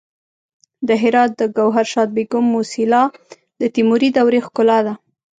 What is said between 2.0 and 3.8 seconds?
بیګم موسیلا د